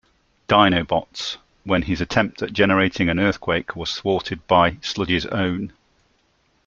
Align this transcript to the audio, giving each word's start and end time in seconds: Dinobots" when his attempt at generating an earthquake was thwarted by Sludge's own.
Dinobots" 0.47 1.37
when 1.63 1.83
his 1.83 2.01
attempt 2.01 2.41
at 2.41 2.51
generating 2.53 3.07
an 3.07 3.19
earthquake 3.19 3.75
was 3.75 3.93
thwarted 3.95 4.47
by 4.47 4.77
Sludge's 4.81 5.27
own. 5.27 5.73